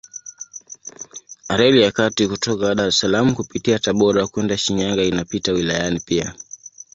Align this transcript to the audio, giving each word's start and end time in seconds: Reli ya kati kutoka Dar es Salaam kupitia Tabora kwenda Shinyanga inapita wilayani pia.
Reli 1.49 1.81
ya 1.81 1.91
kati 1.97 2.23
kutoka 2.31 2.75
Dar 2.75 2.87
es 2.89 2.97
Salaam 2.99 3.35
kupitia 3.35 3.79
Tabora 3.79 4.27
kwenda 4.27 4.57
Shinyanga 4.57 5.03
inapita 5.03 5.51
wilayani 5.51 5.99
pia. 5.99 6.35